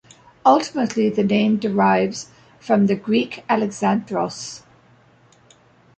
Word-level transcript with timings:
Ultimately 0.47 1.11
the 1.11 1.23
name 1.23 1.57
derives 1.57 2.31
from 2.59 2.87
the 2.87 2.95
Greek 2.95 3.45
Alexandros. 3.47 4.63